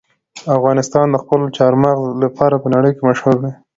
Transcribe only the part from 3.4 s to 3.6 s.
دی.